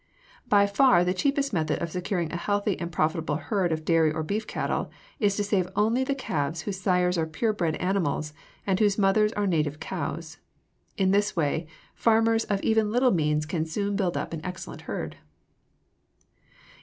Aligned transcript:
By 0.49 0.65
far 0.65 1.05
the 1.05 1.13
cheapest 1.13 1.53
method 1.53 1.79
of 1.79 1.91
securing 1.91 2.31
a 2.33 2.35
healthy 2.35 2.75
and 2.79 2.91
profitable 2.91 3.35
herd 3.35 3.71
of 3.71 3.85
dairy 3.85 4.11
or 4.11 4.23
beef 4.23 4.47
cattle 4.47 4.89
is 5.19 5.35
to 5.35 5.43
save 5.43 5.67
only 5.75 6.03
the 6.03 6.15
calves 6.15 6.61
whose 6.61 6.81
sires 6.81 7.19
are 7.19 7.27
pure 7.27 7.53
bred 7.53 7.75
animals 7.75 8.33
and 8.65 8.79
whose 8.79 8.97
mothers 8.97 9.31
are 9.33 9.45
native 9.45 9.79
cows. 9.79 10.39
In 10.97 11.11
this 11.11 11.35
way 11.35 11.67
farmers 11.93 12.45
of 12.45 12.63
even 12.63 12.91
little 12.91 13.11
means 13.11 13.45
can 13.45 13.63
soon 13.67 13.95
build 13.95 14.17
up 14.17 14.33
an 14.33 14.43
excellent 14.43 14.81
herd. 14.89 15.17